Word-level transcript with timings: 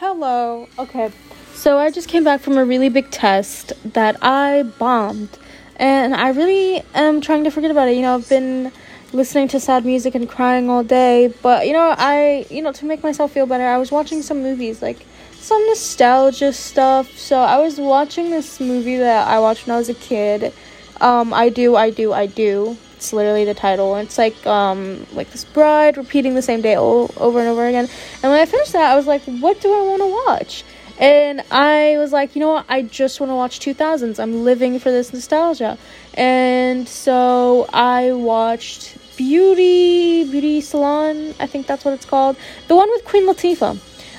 Hello. 0.00 0.66
Okay. 0.78 1.12
So 1.52 1.76
I 1.76 1.90
just 1.90 2.08
came 2.08 2.24
back 2.24 2.40
from 2.40 2.56
a 2.56 2.64
really 2.64 2.88
big 2.88 3.10
test 3.10 3.74
that 3.84 4.16
I 4.22 4.62
bombed. 4.62 5.28
And 5.76 6.14
I 6.14 6.30
really 6.30 6.82
am 6.94 7.20
trying 7.20 7.44
to 7.44 7.50
forget 7.50 7.70
about 7.70 7.86
it. 7.88 7.96
You 7.96 8.00
know, 8.00 8.14
I've 8.14 8.26
been 8.26 8.72
listening 9.12 9.48
to 9.48 9.60
sad 9.60 9.84
music 9.84 10.14
and 10.14 10.26
crying 10.26 10.70
all 10.70 10.82
day, 10.82 11.34
but 11.42 11.66
you 11.66 11.74
know, 11.74 11.94
I, 11.98 12.46
you 12.48 12.62
know, 12.62 12.72
to 12.72 12.86
make 12.86 13.02
myself 13.02 13.32
feel 13.32 13.44
better, 13.44 13.66
I 13.66 13.76
was 13.76 13.92
watching 13.92 14.22
some 14.22 14.40
movies 14.40 14.80
like 14.80 15.04
some 15.32 15.62
nostalgia 15.66 16.54
stuff. 16.54 17.18
So 17.18 17.38
I 17.38 17.58
was 17.58 17.78
watching 17.78 18.30
this 18.30 18.58
movie 18.58 18.96
that 18.96 19.28
I 19.28 19.38
watched 19.38 19.66
when 19.66 19.74
I 19.74 19.78
was 19.80 19.90
a 19.90 19.94
kid. 19.94 20.54
Um, 21.02 21.34
I 21.34 21.50
do, 21.50 21.76
I 21.76 21.90
do, 21.90 22.14
I 22.14 22.24
do. 22.24 22.78
It's 23.00 23.14
literally 23.14 23.46
the 23.46 23.54
title. 23.54 23.96
It's 23.96 24.18
like 24.18 24.46
um 24.46 25.06
like 25.14 25.30
this 25.30 25.46
bride 25.46 25.96
repeating 25.96 26.34
the 26.34 26.42
same 26.42 26.60
day 26.60 26.76
o- 26.76 27.08
over 27.16 27.38
and 27.40 27.48
over 27.48 27.66
again. 27.66 27.88
And 28.22 28.30
when 28.30 28.38
I 28.38 28.44
finished 28.44 28.74
that, 28.74 28.92
I 28.92 28.94
was 28.94 29.06
like, 29.06 29.22
what 29.22 29.58
do 29.62 29.72
I 29.72 29.80
want 29.88 30.02
to 30.02 30.06
watch? 30.26 30.64
And 30.98 31.42
I 31.50 31.96
was 31.96 32.12
like, 32.12 32.36
you 32.36 32.40
know 32.40 32.52
what? 32.52 32.66
I 32.68 32.82
just 32.82 33.18
want 33.18 33.30
to 33.30 33.34
watch 33.34 33.58
2000s. 33.58 34.20
I'm 34.22 34.44
living 34.44 34.78
for 34.78 34.90
this 34.90 35.14
nostalgia. 35.14 35.78
And 36.12 36.86
so 36.86 37.66
I 37.72 38.12
watched 38.12 38.98
Beauty 39.16 40.30
Beauty 40.30 40.60
Salon. 40.60 41.34
I 41.40 41.46
think 41.46 41.66
that's 41.66 41.86
what 41.86 41.94
it's 41.94 42.04
called. 42.04 42.36
The 42.68 42.76
one 42.76 42.90
with 42.90 43.06
Queen 43.06 43.26
Latifah. 43.26 43.78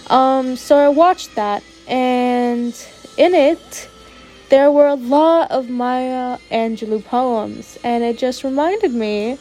Um, 0.10 0.56
so 0.56 0.76
I 0.76 0.90
watched 0.90 1.36
that, 1.36 1.62
and 1.88 2.74
in 3.16 3.36
it, 3.36 3.91
there 4.52 4.70
were 4.70 4.88
a 4.88 4.96
lot 4.96 5.50
of 5.50 5.70
Maya 5.70 6.38
Angelou 6.52 7.04
poems, 7.06 7.80
and 7.86 8.04
it 8.04 8.18
just 8.18 8.44
reminded 8.44 8.94
me 8.94 9.38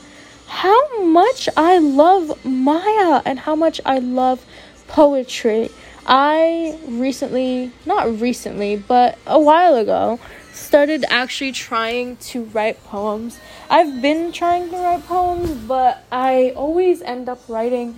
how 0.46 1.02
much 1.02 1.48
I 1.56 1.78
love 1.78 2.45
Maya 2.45 3.20
and 3.24 3.41
how 3.41 3.56
much 3.56 3.80
I 3.84 3.98
love 3.98 4.46
poetry. 4.87 5.68
I 6.06 6.78
recently, 6.87 7.73
not 7.87 8.20
recently, 8.20 8.77
but 8.77 9.18
a 9.27 9.41
while 9.41 9.74
ago, 9.74 10.20
started 10.52 11.04
actually 11.10 11.52
trying 11.52 12.16
to 12.30 12.45
write 12.45 12.82
poems. 12.85 13.40
I've 13.68 14.01
been 14.01 14.30
trying 14.30 14.70
to 14.70 14.76
write 14.76 15.04
poems, 15.07 15.51
but 15.66 16.04
I 16.13 16.52
always 16.54 17.02
end 17.02 17.29
up 17.29 17.40
writing. 17.48 17.96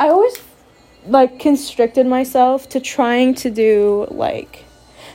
I 0.00 0.08
always 0.08 0.36
like 1.06 1.38
constricted 1.38 2.08
myself 2.08 2.68
to 2.70 2.80
trying 2.80 3.36
to 3.36 3.48
do 3.48 4.08
like 4.10 4.64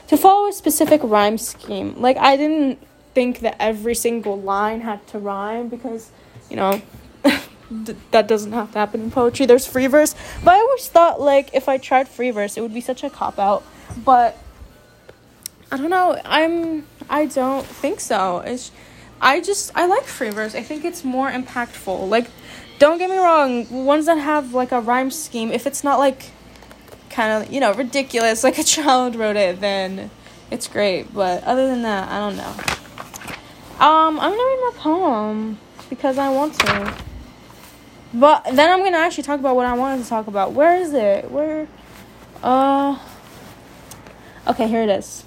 to 0.08 0.16
follow 0.16 0.48
a 0.48 0.52
specific 0.52 1.00
rhyme 1.02 1.38
scheme. 1.38 2.00
Like 2.00 2.16
I 2.16 2.36
didn't 2.36 2.78
think 3.14 3.40
that 3.40 3.56
every 3.60 3.94
single 3.94 4.40
line 4.40 4.80
had 4.80 5.06
to 5.08 5.18
rhyme 5.18 5.68
because, 5.68 6.10
you 6.50 6.56
know, 6.56 6.82
th- 7.22 7.96
that 8.10 8.28
doesn't 8.28 8.52
have 8.52 8.72
to 8.72 8.78
happen 8.78 9.02
in 9.02 9.10
poetry. 9.10 9.46
There's 9.46 9.66
free 9.66 9.86
verse, 9.86 10.14
but 10.42 10.54
I 10.54 10.58
always 10.58 10.88
thought 10.88 11.20
like 11.20 11.50
if 11.54 11.68
I 11.68 11.78
tried 11.78 12.08
free 12.08 12.30
verse, 12.30 12.56
it 12.56 12.60
would 12.60 12.74
be 12.74 12.80
such 12.80 13.04
a 13.04 13.10
cop 13.10 13.38
out. 13.38 13.62
But 14.04 14.36
I 15.70 15.76
don't 15.76 15.90
know. 15.90 16.20
I'm 16.24 16.86
I 17.08 17.26
don't 17.26 17.66
think 17.66 18.00
so. 18.00 18.38
It's 18.40 18.70
I 19.20 19.40
just 19.40 19.72
I 19.74 19.86
like 19.86 20.04
free 20.04 20.30
verse. 20.30 20.54
I 20.54 20.62
think 20.62 20.84
it's 20.84 21.04
more 21.04 21.30
impactful. 21.30 22.08
Like 22.08 22.30
don't 22.78 22.98
get 22.98 23.08
me 23.08 23.16
wrong, 23.16 23.84
ones 23.84 24.06
that 24.06 24.18
have 24.18 24.52
like 24.52 24.72
a 24.72 24.80
rhyme 24.80 25.10
scheme, 25.10 25.52
if 25.52 25.66
it's 25.66 25.84
not 25.84 25.98
like 25.98 26.30
kind 27.14 27.42
of, 27.42 27.52
you 27.52 27.60
know, 27.60 27.72
ridiculous, 27.72 28.44
like 28.44 28.58
a 28.58 28.64
child 28.64 29.16
wrote 29.16 29.36
it, 29.36 29.60
then 29.60 30.10
it's 30.50 30.66
great. 30.66 31.14
But 31.14 31.44
other 31.44 31.66
than 31.66 31.82
that, 31.82 32.10
I 32.10 32.18
don't 32.18 32.36
know. 32.36 32.54
Um, 33.84 34.20
I'm 34.20 34.30
gonna 34.30 34.36
read 34.36 34.72
my 34.72 34.72
poem 34.76 35.58
because 35.88 36.18
I 36.18 36.28
want 36.28 36.54
to. 36.60 36.94
But 38.12 38.44
then 38.52 38.70
I'm 38.70 38.84
gonna 38.84 38.98
actually 38.98 39.24
talk 39.24 39.40
about 39.40 39.56
what 39.56 39.66
I 39.66 39.74
wanted 39.74 40.02
to 40.02 40.08
talk 40.08 40.26
about. 40.26 40.52
Where 40.52 40.76
is 40.76 40.92
it? 40.92 41.30
Where? 41.30 41.66
Uh. 42.42 42.98
Okay, 44.46 44.68
here 44.68 44.82
it 44.82 44.90
is. 44.90 45.24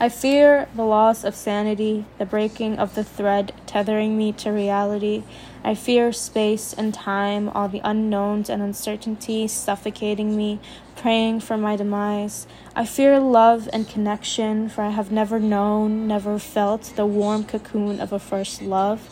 I 0.00 0.08
fear 0.08 0.68
the 0.74 0.82
loss 0.82 1.22
of 1.22 1.36
sanity, 1.36 2.06
the 2.18 2.26
breaking 2.26 2.78
of 2.78 2.96
the 2.96 3.04
thread 3.04 3.52
tethering 3.66 4.18
me 4.18 4.32
to 4.32 4.50
reality. 4.50 5.22
I 5.64 5.74
fear 5.76 6.12
space 6.12 6.72
and 6.72 6.92
time, 6.92 7.48
all 7.50 7.68
the 7.68 7.80
unknowns 7.84 8.50
and 8.50 8.60
uncertainty 8.60 9.46
suffocating 9.46 10.36
me, 10.36 10.58
praying 10.96 11.40
for 11.40 11.56
my 11.56 11.76
demise. 11.76 12.48
I 12.74 12.84
fear 12.84 13.20
love 13.20 13.68
and 13.72 13.88
connection, 13.88 14.68
for 14.68 14.82
I 14.82 14.90
have 14.90 15.12
never 15.12 15.38
known, 15.38 16.08
never 16.08 16.38
felt 16.40 16.92
the 16.96 17.06
warm 17.06 17.44
cocoon 17.44 18.00
of 18.00 18.12
a 18.12 18.18
first 18.18 18.60
love, 18.60 19.08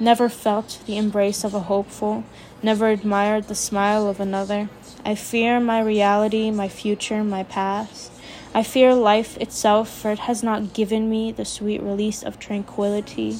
never 0.00 0.30
felt 0.30 0.80
the 0.86 0.96
embrace 0.96 1.44
of 1.44 1.52
a 1.52 1.60
hopeful, 1.60 2.24
never 2.62 2.88
admired 2.88 3.48
the 3.48 3.54
smile 3.54 4.08
of 4.08 4.20
another. 4.20 4.70
I 5.04 5.14
fear 5.14 5.60
my 5.60 5.80
reality, 5.80 6.50
my 6.50 6.68
future, 6.68 7.22
my 7.22 7.42
past. 7.42 8.10
I 8.54 8.62
fear 8.62 8.94
life 8.94 9.36
itself, 9.36 9.88
for 9.88 10.10
it 10.10 10.20
has 10.20 10.42
not 10.42 10.72
given 10.72 11.08
me 11.08 11.30
the 11.30 11.44
sweet 11.44 11.82
release 11.82 12.22
of 12.22 12.38
tranquility, 12.38 13.38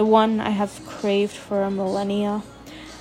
the 0.00 0.06
one 0.06 0.40
I 0.40 0.48
have 0.48 0.80
craved 0.86 1.36
for 1.36 1.62
a 1.62 1.70
millennia. 1.70 2.42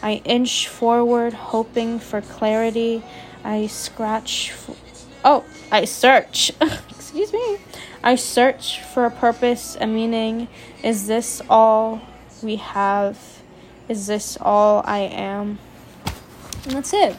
I 0.04 0.22
inch 0.26 0.68
forward, 0.68 1.32
hoping 1.32 1.98
for 1.98 2.20
clarity. 2.20 3.02
I 3.42 3.68
scratch. 3.68 4.52
Oh, 5.24 5.46
I 5.72 5.86
search. 5.86 6.52
Excuse 6.90 7.32
me. 7.32 7.58
I 8.04 8.16
search 8.16 8.82
for 8.82 9.06
a 9.06 9.12
purpose, 9.12 9.78
a 9.80 9.88
meaning. 9.88 10.50
Is 10.84 11.08
this 11.08 11.42
all 11.50 12.02
we 12.44 12.58
have? 12.58 13.18
Is 13.88 14.08
this 14.08 14.38
all 14.42 14.84
I 14.84 15.00
am? 15.00 15.58
And 16.66 16.74
that's 16.74 16.94
it. 16.94 17.16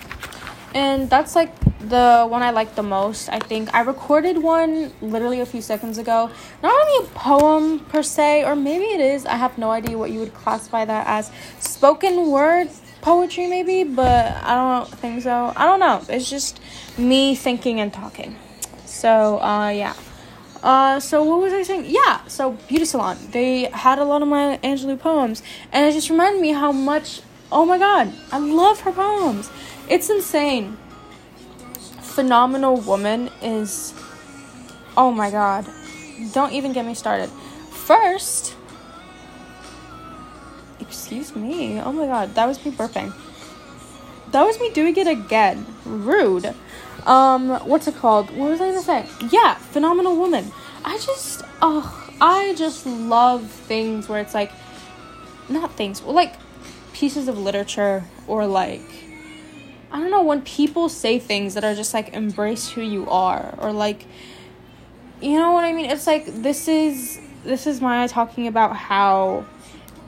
And 0.74 1.08
that's 1.08 1.34
like 1.34 1.54
the 1.80 2.26
one 2.28 2.42
I 2.42 2.50
like 2.50 2.74
the 2.74 2.82
most. 2.82 3.28
I 3.28 3.38
think 3.38 3.72
I 3.74 3.80
recorded 3.80 4.38
one 4.38 4.92
literally 5.00 5.41
a 5.41 5.46
few 5.46 5.62
seconds 5.62 5.98
ago. 5.98 6.30
Not 6.62 6.70
really 6.70 7.06
a 7.06 7.08
poem 7.10 7.80
per 7.80 8.02
se, 8.02 8.44
or 8.44 8.54
maybe 8.54 8.84
it 8.84 9.00
is. 9.00 9.26
I 9.26 9.36
have 9.36 9.56
no 9.56 9.70
idea 9.70 9.96
what 9.96 10.10
you 10.10 10.20
would 10.20 10.34
classify 10.34 10.84
that 10.84 11.06
as. 11.06 11.30
Spoken 11.58 12.30
word 12.30 12.68
poetry, 13.00 13.46
maybe, 13.46 13.84
but 13.84 14.36
I 14.42 14.54
don't 14.54 14.88
think 14.98 15.22
so. 15.22 15.52
I 15.56 15.64
don't 15.64 15.80
know. 15.80 16.02
It's 16.08 16.28
just 16.28 16.60
me 16.98 17.34
thinking 17.34 17.80
and 17.80 17.92
talking. 17.92 18.36
So, 18.84 19.41
uh, 19.41 19.70
yeah. 19.70 19.94
Uh, 20.62 21.00
so 21.00 21.22
what 21.24 21.41
was 21.41 21.54
I 21.54 21.62
saying? 21.62 21.86
Yeah, 21.88 22.26
so 22.26 22.52
Beauty 22.68 22.84
Salon. 22.84 23.16
They 23.30 23.64
had 23.72 23.98
a 23.98 24.04
lot 24.04 24.20
of 24.20 24.28
Maya 24.28 24.58
Angelou 24.58 24.98
poems, 24.98 25.42
and 25.72 25.86
it 25.86 25.92
just 25.92 26.10
reminded 26.10 26.42
me 26.42 26.52
how 26.52 26.72
much. 26.72 27.22
Oh 27.50 27.64
my 27.64 27.78
god, 27.78 28.12
I 28.30 28.38
love 28.38 28.80
her 28.80 28.92
poems. 28.92 29.50
It's 29.88 30.10
insane. 30.10 30.76
Phenomenal 32.10 32.76
Woman 32.76 33.31
is. 33.41 33.94
Oh 34.97 35.10
my 35.10 35.31
god. 35.31 35.66
Don't 36.32 36.53
even 36.53 36.72
get 36.72 36.84
me 36.84 36.94
started. 36.94 37.31
First. 37.71 38.56
Excuse 40.81 41.34
me. 41.34 41.81
Oh 41.81 41.93
my 41.93 42.06
god, 42.06 42.34
that 42.34 42.47
was 42.47 42.65
me 42.65 42.72
burping. 42.72 43.12
That 44.32 44.44
was 44.44 44.60
me 44.60 44.71
doing 44.71 44.97
it 44.97 45.06
again. 45.06 45.66
Rude. 45.84 46.54
Um, 47.06 47.50
what's 47.66 47.87
it 47.88 47.97
called? 47.97 48.31
What 48.37 48.50
was 48.50 48.60
I 48.60 48.69
gonna 48.69 48.82
say? 48.82 49.06
Yeah, 49.31 49.54
Phenomenal 49.54 50.16
Woman. 50.16 50.53
I 50.84 50.98
just, 50.98 51.42
oh, 51.62 52.12
I 52.21 52.54
just 52.54 52.87
love 52.87 53.48
things 53.48 54.09
where 54.09 54.21
it's 54.21 54.34
like, 54.34 54.53
not 55.48 55.72
things, 55.72 56.03
well, 56.03 56.15
like 56.15 56.34
pieces 56.92 57.28
of 57.28 57.38
literature 57.38 58.04
or 58.27 58.47
like 58.47 58.82
I 59.92 59.98
don't 59.98 60.10
know 60.10 60.22
when 60.22 60.42
people 60.42 60.88
say 60.88 61.18
things 61.18 61.54
that 61.54 61.64
are 61.64 61.74
just 61.74 61.92
like 61.92 62.14
embrace 62.14 62.70
who 62.70 62.80
you 62.80 63.08
are 63.08 63.54
or 63.58 63.72
like 63.72 64.06
you 65.20 65.38
know 65.38 65.52
what 65.52 65.64
I 65.64 65.72
mean? 65.72 65.90
It's 65.90 66.06
like 66.06 66.26
this 66.26 66.68
is 66.68 67.20
this 67.44 67.66
is 67.66 67.80
Maya 67.80 68.08
talking 68.08 68.46
about 68.46 68.76
how 68.76 69.44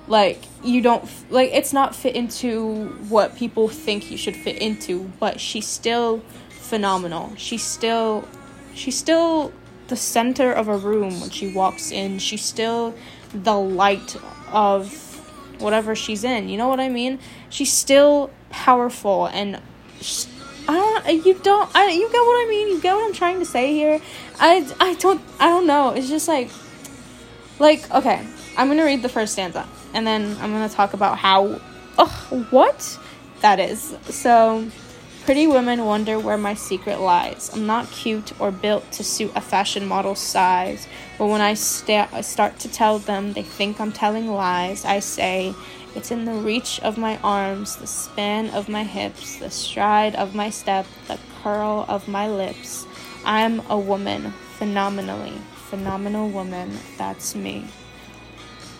like 0.08 0.42
you 0.64 0.80
don't 0.80 1.08
like 1.30 1.50
it's 1.52 1.72
not 1.72 1.94
fit 1.94 2.16
into 2.16 2.86
what 3.08 3.36
people 3.36 3.68
think 3.68 4.10
you 4.10 4.16
should 4.16 4.36
fit 4.36 4.56
into, 4.56 5.10
but 5.20 5.40
she's 5.40 5.66
still 5.66 6.22
phenomenal. 6.48 7.34
She's 7.36 7.62
still 7.62 8.26
she's 8.74 8.96
still 8.96 9.52
the 9.88 9.96
center 9.96 10.52
of 10.52 10.68
a 10.68 10.76
room 10.76 11.20
when 11.20 11.30
she 11.30 11.52
walks 11.52 11.90
in. 11.90 12.18
She's 12.18 12.42
still 12.42 12.94
the 13.34 13.56
light 13.56 14.16
of 14.50 14.92
whatever 15.58 15.94
she's 15.94 16.24
in. 16.24 16.48
You 16.48 16.56
know 16.56 16.68
what 16.68 16.80
I 16.80 16.88
mean? 16.88 17.18
She's 17.50 17.72
still 17.72 18.30
powerful 18.50 19.26
and 19.26 19.60
I 20.68 20.74
don't 20.74 21.06
uh, 21.06 21.10
you 21.10 21.34
don't 21.34 21.70
I 21.74 21.90
you 21.90 22.08
get 22.10 22.18
what 22.18 22.46
I 22.46 22.46
mean? 22.48 22.68
You 22.68 22.80
get 22.80 22.94
what 22.94 23.04
I'm 23.04 23.12
trying 23.12 23.38
to 23.38 23.44
say 23.44 23.72
here? 23.72 24.00
I 24.38 24.66
I 24.80 24.94
don't 24.94 25.20
I 25.40 25.48
don't 25.48 25.66
know. 25.66 25.90
It's 25.90 26.08
just 26.08 26.28
like 26.28 26.50
like 27.58 27.90
okay, 27.90 28.26
I'm 28.56 28.68
to 28.76 28.84
read 28.84 29.02
the 29.02 29.08
first 29.08 29.32
stanza 29.32 29.66
and 29.94 30.06
then 30.06 30.36
I'm 30.40 30.52
to 30.68 30.74
talk 30.74 30.94
about 30.94 31.18
how 31.18 31.60
ugh, 31.98 32.50
what 32.50 32.98
that 33.40 33.58
is. 33.58 33.96
So 34.04 34.66
Pretty 35.24 35.46
women 35.46 35.84
wonder 35.84 36.18
where 36.18 36.36
my 36.36 36.54
secret 36.54 36.98
lies. 36.98 37.48
I'm 37.54 37.64
not 37.64 37.88
cute 37.92 38.32
or 38.40 38.50
built 38.50 38.90
to 38.92 39.04
suit 39.04 39.30
a 39.36 39.40
fashion 39.40 39.86
model's 39.86 40.18
size, 40.18 40.88
but 41.16 41.28
when 41.28 41.40
I 41.40 41.54
sta- 41.54 42.22
start 42.22 42.58
to 42.58 42.68
tell 42.68 42.98
them 42.98 43.32
they 43.32 43.44
think 43.44 43.80
I'm 43.80 43.92
telling 43.92 44.26
lies, 44.26 44.84
I 44.84 44.98
say, 44.98 45.54
it's 45.94 46.10
in 46.10 46.24
the 46.24 46.34
reach 46.34 46.80
of 46.80 46.96
my 46.96 47.18
arms, 47.18 47.76
the 47.76 47.86
span 47.86 48.50
of 48.50 48.68
my 48.68 48.84
hips, 48.84 49.36
the 49.36 49.50
stride 49.50 50.14
of 50.14 50.34
my 50.34 50.48
step, 50.50 50.86
the 51.06 51.18
curl 51.42 51.84
of 51.88 52.08
my 52.08 52.28
lips. 52.28 52.86
I'm 53.24 53.60
a 53.68 53.78
woman, 53.78 54.32
phenomenally. 54.58 55.34
Phenomenal 55.68 56.28
woman. 56.28 56.78
That's 56.98 57.34
me. 57.34 57.66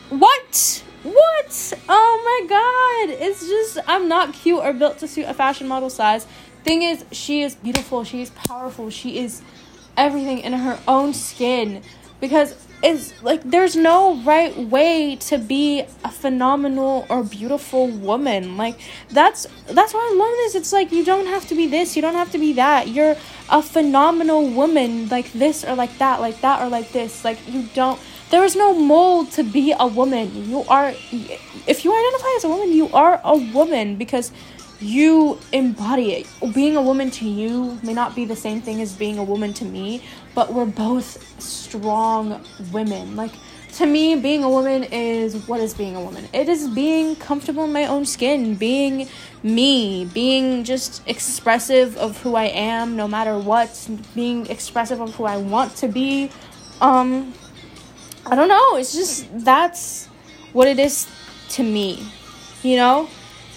What? 0.09 0.85
What? 1.03 1.73
Oh 1.89 2.23
my 2.25 2.47
god. 2.49 3.19
It's 3.21 3.47
just, 3.47 3.79
I'm 3.87 4.09
not 4.09 4.35
cute 4.35 4.61
or 4.61 4.73
built 4.73 4.99
to 4.99 5.09
suit 5.09 5.27
a 5.27 5.35
fashion 5.35 5.69
model 5.69 5.91
size. 5.91 6.27
Thing 6.65 6.83
is, 6.83 7.05
she 7.13 7.43
is 7.43 7.55
beautiful. 7.57 8.05
She 8.05 8.23
is 8.23 8.31
powerful. 8.31 8.91
She 8.91 9.19
is 9.19 9.43
everything 9.97 10.39
in 10.41 10.53
her 10.53 10.79
own 10.87 11.15
skin. 11.15 11.83
Because 12.21 12.55
it's 12.83 13.23
like 13.23 13.43
there's 13.45 13.77
no 13.77 14.17
right 14.23 14.57
way 14.57 15.17
to 15.17 15.39
be 15.39 15.81
a 16.05 16.11
phenomenal 16.11 17.07
or 17.09 17.23
beautiful 17.23 17.87
woman. 17.89 18.57
Like 18.57 18.79
that's 19.11 19.47
that's 19.69 19.95
why 19.95 20.01
I 20.01 20.17
love 20.17 20.35
this. 20.39 20.55
It's 20.57 20.73
like 20.73 20.91
you 20.91 21.05
don't 21.05 21.27
have 21.27 21.47
to 21.49 21.55
be 21.55 21.67
this, 21.69 21.95
you 21.95 22.03
don't 22.03 22.15
have 22.15 22.33
to 22.33 22.39
be 22.39 22.53
that. 22.55 22.89
You're 22.89 23.17
a 23.51 23.63
phenomenal 23.63 24.49
woman 24.49 25.09
like 25.09 25.33
this 25.33 25.65
or 25.65 25.75
like 25.77 25.97
that, 25.99 26.21
like 26.21 26.41
that 26.41 26.61
or 26.61 26.69
like 26.69 26.91
this. 26.93 27.25
Like 27.25 27.39
you 27.49 27.69
don't 27.75 28.01
there 28.31 28.45
is 28.45 28.57
no 28.57 28.73
mold 28.75 29.31
to 29.33 29.43
be 29.45 29.75
a 29.79 29.87
woman. 29.87 30.49
You 30.49 30.65
are 30.69 30.93
if 31.67 31.85
you 31.85 31.93
identify 31.93 32.35
as 32.37 32.45
a 32.45 32.49
woman, 32.49 32.73
you 32.73 32.89
are 32.93 33.21
a 33.23 33.37
woman 33.37 33.97
because 33.97 34.33
you 34.83 35.39
embody 35.53 36.13
it. 36.13 36.55
Being 36.55 36.77
a 36.77 36.83
woman 36.83 37.11
to 37.13 37.29
you 37.29 37.79
may 37.83 37.95
not 37.95 38.15
be 38.15 38.25
the 38.25 38.37
same 38.37 38.61
thing 38.61 38.81
as 38.81 38.93
being 38.93 39.19
a 39.19 39.25
woman 39.25 39.53
to 39.55 39.65
me, 39.65 40.03
but 40.35 40.53
we're 40.53 40.67
both 40.67 41.41
strong 41.41 42.45
women. 42.73 43.17
Like, 43.17 43.33
to 43.75 43.87
me, 43.87 44.17
being 44.17 44.45
a 44.45 44.51
woman 44.51 44.85
is 44.85 45.49
what 45.49 45.61
is 45.61 45.73
being 45.73 45.97
a 45.97 46.01
woman? 46.01 46.29
It 46.35 46.49
is 46.49 46.69
being 46.69 47.17
comfortable 47.17 47.65
in 47.65 47.73
my 47.73 47.87
own 47.87 48.05
skin, 48.05 48.55
being 48.55 49.09
me, 49.43 50.05
being 50.05 50.65
just 50.65 51.03
expressive 51.09 51.97
of 51.97 52.21
who 52.21 52.35
I 52.35 52.45
am 52.45 52.97
no 52.97 53.09
matter 53.09 53.39
what, 53.39 53.89
being 54.15 54.47
expressive 54.49 55.01
of 55.01 55.15
who 55.15 55.25
I 55.25 55.39
want 55.39 55.75
to 55.77 55.89
be. 55.89 56.31
Um, 56.83 57.33
I 58.27 58.35
don't 58.35 58.49
know. 58.49 58.77
It's 58.77 58.93
just 58.93 59.27
that's 59.45 60.07
what 60.53 60.69
it 60.69 60.79
is 60.79 61.09
to 61.51 61.63
me, 61.63 62.07
you 62.63 62.77
know? 62.77 63.09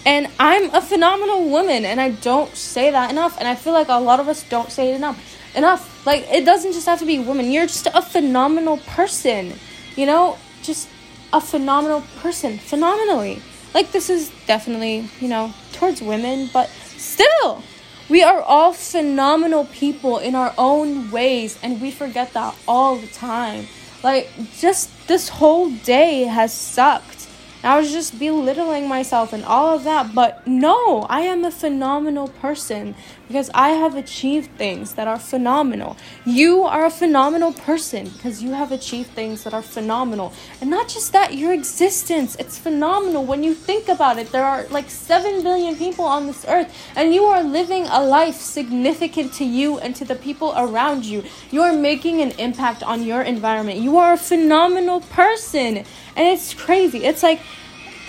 And 0.05 0.27
I'm 0.39 0.69
a 0.73 0.81
phenomenal 0.81 1.49
woman, 1.49 1.83
and 1.83 1.99
I 1.99 2.11
don't 2.11 2.55
say 2.55 2.91
that 2.91 3.09
enough. 3.09 3.37
And 3.39 3.47
I 3.47 3.55
feel 3.55 3.73
like 3.73 3.87
a 3.89 3.99
lot 3.99 4.19
of 4.19 4.27
us 4.27 4.47
don't 4.47 4.71
say 4.71 4.91
it 4.91 4.95
enough. 4.95 5.19
Enough. 5.55 6.05
Like, 6.05 6.27
it 6.31 6.45
doesn't 6.45 6.73
just 6.73 6.85
have 6.85 6.99
to 6.99 7.05
be 7.05 7.17
woman. 7.19 7.51
You're 7.51 7.65
just 7.65 7.87
a 7.87 8.01
phenomenal 8.01 8.77
person. 8.77 9.53
You 9.95 10.05
know? 10.05 10.37
Just 10.61 10.89
a 11.33 11.41
phenomenal 11.41 12.03
person. 12.19 12.59
Phenomenally. 12.59 13.41
Like, 13.73 13.91
this 13.91 14.09
is 14.09 14.31
definitely, 14.45 15.09
you 15.19 15.27
know, 15.27 15.53
towards 15.73 16.01
women, 16.01 16.49
but 16.53 16.69
still. 16.69 17.63
We 18.07 18.21
are 18.21 18.39
all 18.39 18.73
phenomenal 18.73 19.65
people 19.65 20.19
in 20.19 20.35
our 20.35 20.53
own 20.59 21.09
ways, 21.09 21.57
and 21.63 21.81
we 21.81 21.89
forget 21.89 22.33
that 22.33 22.55
all 22.67 22.97
the 22.97 23.07
time. 23.07 23.65
Like, 24.03 24.29
just 24.55 25.07
this 25.07 25.29
whole 25.29 25.71
day 25.71 26.25
has 26.25 26.53
sucked 26.53 27.24
I 27.65 27.79
was 27.79 27.91
just 27.91 28.19
belittling 28.19 28.87
myself 28.87 29.33
and 29.33 29.43
all 29.43 29.75
of 29.75 29.83
that. 29.83 30.13
But 30.13 30.45
no, 30.47 31.01
I 31.09 31.21
am 31.21 31.43
a 31.43 31.51
phenomenal 31.51 32.27
person 32.27 32.95
because 33.27 33.49
I 33.53 33.69
have 33.69 33.95
achieved 33.95 34.51
things 34.57 34.93
that 34.93 35.07
are 35.07 35.19
phenomenal. 35.19 35.97
You 36.25 36.63
are 36.63 36.85
a 36.85 36.91
phenomenal 36.91 37.53
person 37.53 38.09
because 38.09 38.43
you 38.43 38.51
have 38.51 38.71
achieved 38.71 39.11
things 39.11 39.43
that 39.43 39.53
are 39.53 39.61
phenomenal. 39.61 40.33
And 40.61 40.69
not 40.69 40.87
just 40.87 41.11
that, 41.13 41.33
your 41.33 41.53
existence, 41.53 42.35
it's 42.35 42.57
phenomenal. 42.57 43.25
When 43.25 43.43
you 43.43 43.53
think 43.53 43.87
about 43.87 44.17
it, 44.17 44.31
there 44.31 44.45
are 44.45 44.65
like 44.69 44.89
7 44.89 45.43
billion 45.43 45.75
people 45.75 46.05
on 46.05 46.27
this 46.27 46.45
earth, 46.47 46.73
and 46.95 47.13
you 47.13 47.23
are 47.23 47.43
living 47.43 47.85
a 47.87 48.03
life 48.03 48.35
significant 48.35 49.33
to 49.33 49.45
you 49.45 49.79
and 49.79 49.95
to 49.95 50.05
the 50.05 50.15
people 50.15 50.53
around 50.55 51.05
you. 51.05 51.23
You 51.51 51.61
are 51.61 51.73
making 51.73 52.21
an 52.21 52.31
impact 52.31 52.83
on 52.83 53.03
your 53.03 53.21
environment. 53.21 53.79
You 53.79 53.97
are 53.97 54.13
a 54.13 54.17
phenomenal 54.17 55.01
person. 55.01 55.77
And 56.15 56.27
it's 56.27 56.53
crazy. 56.53 57.03
It's 57.05 57.23
like, 57.23 57.41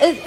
it, 0.00 0.22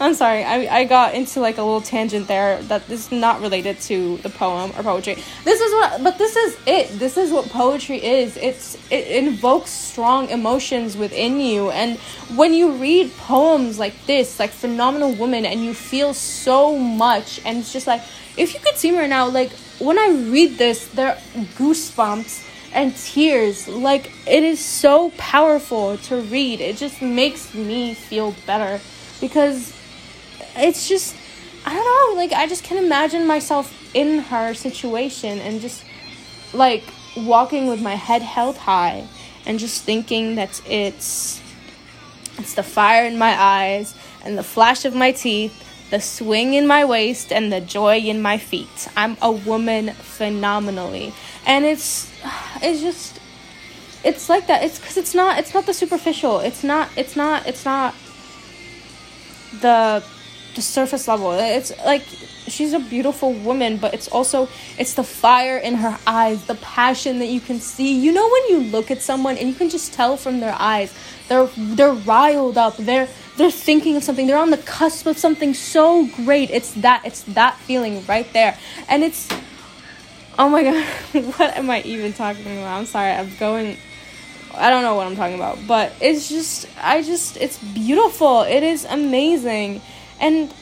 I'm 0.00 0.14
sorry, 0.14 0.44
I, 0.44 0.78
I 0.80 0.84
got 0.84 1.14
into 1.14 1.40
like 1.40 1.58
a 1.58 1.62
little 1.62 1.80
tangent 1.80 2.28
there 2.28 2.62
that 2.62 2.88
is 2.88 3.10
not 3.10 3.40
related 3.40 3.80
to 3.82 4.18
the 4.18 4.28
poem 4.28 4.70
or 4.78 4.84
poetry. 4.84 5.16
This 5.42 5.60
is 5.60 5.72
what, 5.72 6.04
but 6.04 6.18
this 6.18 6.36
is 6.36 6.56
it. 6.66 6.98
This 7.00 7.16
is 7.16 7.32
what 7.32 7.48
poetry 7.50 8.04
is. 8.04 8.36
It's 8.36 8.76
it 8.92 9.24
invokes 9.24 9.70
strong 9.70 10.28
emotions 10.30 10.96
within 10.96 11.40
you, 11.40 11.70
and 11.70 11.98
when 12.36 12.54
you 12.54 12.72
read 12.72 13.12
poems 13.16 13.80
like 13.80 14.06
this, 14.06 14.38
like 14.38 14.50
Phenomenal 14.50 15.14
Woman, 15.14 15.44
and 15.44 15.64
you 15.64 15.74
feel 15.74 16.14
so 16.14 16.78
much, 16.78 17.40
and 17.44 17.58
it's 17.58 17.72
just 17.72 17.88
like 17.88 18.02
if 18.36 18.54
you 18.54 18.60
could 18.60 18.76
see 18.76 18.92
me 18.92 18.98
right 18.98 19.10
now, 19.10 19.28
like 19.28 19.50
when 19.80 19.98
I 19.98 20.10
read 20.30 20.58
this, 20.58 20.86
there 20.88 21.08
are 21.08 21.16
goosebumps 21.56 22.46
and 22.72 22.94
tears. 22.96 23.66
Like, 23.66 24.12
it 24.26 24.42
is 24.42 24.60
so 24.64 25.10
powerful 25.16 25.96
to 25.98 26.20
read. 26.20 26.60
It 26.60 26.76
just 26.76 27.00
makes 27.00 27.54
me 27.54 27.94
feel 27.94 28.34
better 28.46 28.80
because 29.20 29.77
it's 30.58 30.88
just, 30.88 31.16
I 31.64 31.74
don't 31.74 31.84
know, 31.84 32.20
like, 32.20 32.32
I 32.32 32.46
just 32.46 32.64
can 32.64 32.82
imagine 32.82 33.26
myself 33.26 33.74
in 33.94 34.18
her 34.18 34.54
situation 34.54 35.38
and 35.38 35.60
just, 35.60 35.84
like, 36.52 36.84
walking 37.16 37.66
with 37.68 37.80
my 37.82 37.94
head 37.94 38.22
held 38.22 38.56
high 38.56 39.06
and 39.46 39.58
just 39.58 39.82
thinking 39.82 40.36
that 40.36 40.60
it's 40.68 41.42
it's 42.38 42.54
the 42.54 42.62
fire 42.62 43.04
in 43.04 43.18
my 43.18 43.34
eyes 43.36 43.96
and 44.24 44.38
the 44.38 44.44
flash 44.44 44.84
of 44.84 44.94
my 44.94 45.10
teeth 45.10 45.64
the 45.90 46.00
swing 46.00 46.54
in 46.54 46.66
my 46.66 46.84
waist 46.84 47.32
and 47.32 47.52
the 47.52 47.60
joy 47.60 47.96
in 47.98 48.20
my 48.20 48.36
feet. 48.36 48.88
I'm 48.96 49.16
a 49.22 49.32
woman 49.32 49.90
phenomenally. 49.90 51.14
And 51.46 51.64
it's 51.64 52.12
it's 52.62 52.80
just 52.80 53.18
it's 54.04 54.28
like 54.28 54.46
that. 54.48 54.62
It's 54.62 54.78
cuz 54.78 54.96
it's 54.96 55.14
not 55.14 55.38
it's 55.38 55.54
not 55.54 55.66
the 55.66 55.74
superficial. 55.74 56.40
It's 56.40 56.62
not 56.62 56.90
it's 56.96 57.16
not 57.16 57.46
it's 57.46 57.64
not 57.64 57.94
the 59.60 60.04
the 60.58 60.62
surface 60.62 61.06
level. 61.06 61.32
It's 61.32 61.72
like 61.84 62.02
she's 62.48 62.72
a 62.72 62.80
beautiful 62.80 63.32
woman, 63.32 63.76
but 63.76 63.94
it's 63.94 64.08
also 64.08 64.48
it's 64.76 64.94
the 64.94 65.04
fire 65.04 65.56
in 65.56 65.76
her 65.76 65.96
eyes, 66.04 66.44
the 66.46 66.56
passion 66.56 67.20
that 67.20 67.28
you 67.28 67.40
can 67.40 67.60
see. 67.60 67.94
You 67.96 68.10
know 68.12 68.28
when 68.28 68.44
you 68.48 68.58
look 68.70 68.90
at 68.90 69.00
someone 69.00 69.38
and 69.38 69.48
you 69.48 69.54
can 69.54 69.70
just 69.70 69.92
tell 69.92 70.16
from 70.16 70.40
their 70.40 70.56
eyes. 70.58 70.92
They're 71.28 71.48
they're 71.56 71.92
riled 71.92 72.58
up. 72.58 72.76
They're 72.76 73.08
they're 73.36 73.52
thinking 73.52 73.94
of 73.96 74.02
something. 74.02 74.26
They're 74.26 74.44
on 74.48 74.50
the 74.50 74.64
cusp 74.78 75.06
of 75.06 75.16
something 75.16 75.54
so 75.54 76.08
great. 76.24 76.50
It's 76.50 76.72
that 76.82 77.02
it's 77.04 77.22
that 77.38 77.56
feeling 77.58 78.04
right 78.06 78.30
there. 78.32 78.58
And 78.88 79.04
it's 79.04 79.28
oh 80.40 80.48
my 80.48 80.64
god, 80.64 80.84
what 81.38 81.56
am 81.56 81.70
I 81.70 81.82
even 81.82 82.12
talking 82.12 82.42
about? 82.42 82.78
I'm 82.78 82.86
sorry. 82.86 83.12
I'm 83.12 83.30
going 83.38 83.76
I 84.54 84.70
don't 84.70 84.82
know 84.82 84.96
what 84.96 85.06
I'm 85.06 85.14
talking 85.14 85.36
about, 85.36 85.58
but 85.68 85.92
it's 86.00 86.28
just 86.28 86.66
I 86.82 87.02
just 87.02 87.36
it's 87.36 87.58
beautiful. 87.58 88.42
It 88.42 88.64
is 88.64 88.84
amazing. 88.84 89.80
And 90.20 90.52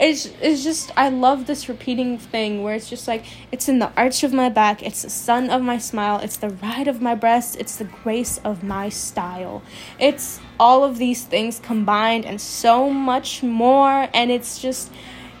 it's 0.00 0.26
it's 0.40 0.64
just 0.64 0.90
I 0.96 1.10
love 1.10 1.46
this 1.46 1.68
repeating 1.68 2.18
thing 2.18 2.62
where 2.62 2.74
it's 2.74 2.90
just 2.90 3.06
like 3.06 3.24
it's 3.52 3.68
in 3.68 3.78
the 3.78 3.92
arch 3.96 4.24
of 4.24 4.32
my 4.32 4.48
back, 4.48 4.82
it's 4.82 5.02
the 5.02 5.10
sun 5.10 5.48
of 5.48 5.62
my 5.62 5.78
smile, 5.78 6.18
it's 6.18 6.36
the 6.36 6.50
ride 6.50 6.88
of 6.88 7.00
my 7.00 7.14
breast, 7.14 7.56
it's 7.58 7.76
the 7.76 7.84
grace 7.84 8.38
of 8.38 8.64
my 8.64 8.88
style. 8.88 9.62
It's 10.00 10.40
all 10.58 10.82
of 10.82 10.98
these 10.98 11.24
things 11.24 11.60
combined 11.60 12.26
and 12.26 12.40
so 12.40 12.90
much 12.90 13.42
more 13.42 14.08
and 14.12 14.30
it's 14.30 14.60
just 14.60 14.90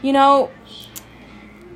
you 0.00 0.12
know 0.12 0.50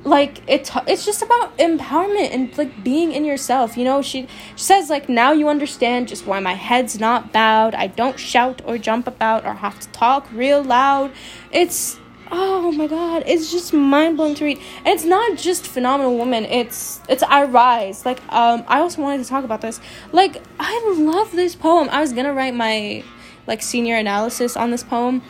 like 0.07 0.41
it 0.47 0.71
it's 0.87 1.05
just 1.05 1.21
about 1.21 1.57
empowerment 1.57 2.33
and 2.33 2.57
like 2.57 2.83
being 2.83 3.11
in 3.11 3.25
yourself 3.25 3.77
you 3.77 3.83
know? 3.83 4.01
She, 4.01 4.27
she 4.55 4.63
says 4.63 4.89
like 4.89 5.09
now 5.09 5.31
you 5.33 5.49
understand 5.49 6.07
just 6.07 6.25
why 6.25 6.39
my 6.39 6.53
head's 6.53 6.99
not 6.99 7.33
bowed. 7.33 7.75
I 7.75 7.87
don't 7.87 8.17
shout 8.17 8.61
or 8.65 8.77
jump 8.77 9.07
about 9.07 9.45
or 9.45 9.53
have 9.53 9.79
to 9.79 9.87
talk 9.89 10.27
real 10.31 10.63
loud. 10.63 11.11
It's 11.51 11.99
oh 12.29 12.73
my 12.73 12.87
god 12.87 13.23
it's 13.25 13.51
just 13.51 13.73
mind-blowing 13.73 14.35
to 14.35 14.45
read. 14.45 14.59
And 14.79 14.87
it's 14.87 15.05
not 15.05 15.37
just 15.37 15.67
phenomenal 15.67 16.17
woman 16.17 16.45
it's 16.45 17.01
it's 17.09 17.23
i 17.23 17.43
rise. 17.43 18.05
Like 18.05 18.21
um 18.31 18.63
i 18.67 18.79
also 18.79 19.01
wanted 19.01 19.23
to 19.23 19.29
talk 19.29 19.43
about 19.43 19.61
this. 19.61 19.79
Like 20.11 20.41
i 20.59 20.95
love 20.97 21.31
this 21.31 21.55
poem. 21.55 21.89
I 21.89 21.99
was 21.99 22.13
gonna 22.13 22.33
write 22.33 22.55
my 22.55 23.03
like 23.45 23.61
senior 23.61 23.95
analysis 23.95 24.55
on 24.55 24.71
this 24.71 24.83
poem 24.83 25.21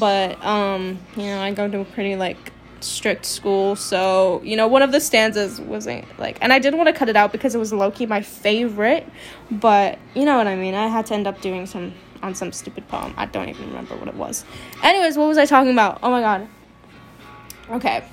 but 0.00 0.42
um 0.44 0.98
you 1.16 1.24
know 1.24 1.40
i 1.40 1.52
go 1.52 1.70
to 1.70 1.78
a 1.78 1.84
pretty 1.84 2.16
like 2.16 2.52
strict 2.80 3.24
school 3.24 3.74
so 3.74 4.40
you 4.44 4.56
know 4.56 4.66
one 4.66 4.82
of 4.82 4.92
the 4.92 5.00
stanzas 5.00 5.60
wasn't 5.60 6.04
like 6.18 6.38
and 6.40 6.52
i 6.52 6.58
didn't 6.58 6.78
want 6.78 6.88
to 6.88 6.92
cut 6.92 7.08
it 7.08 7.16
out 7.16 7.32
because 7.32 7.54
it 7.54 7.58
was 7.58 7.72
low-key 7.72 8.06
my 8.06 8.20
favorite 8.20 9.06
but 9.50 9.98
you 10.14 10.24
know 10.24 10.36
what 10.36 10.46
i 10.46 10.54
mean 10.54 10.74
i 10.74 10.86
had 10.86 11.06
to 11.06 11.14
end 11.14 11.26
up 11.26 11.40
doing 11.40 11.66
some 11.66 11.92
on 12.22 12.34
some 12.34 12.52
stupid 12.52 12.86
poem. 12.88 13.14
I 13.16 13.26
don't 13.26 13.48
even 13.48 13.68
remember 13.68 13.96
what 13.96 14.08
it 14.08 14.14
was. 14.14 14.44
Anyways, 14.82 15.16
what 15.16 15.28
was 15.28 15.38
I 15.38 15.46
talking 15.46 15.72
about? 15.72 16.00
Oh 16.02 16.10
my 16.10 16.20
god. 16.20 16.48
Okay. 17.70 18.04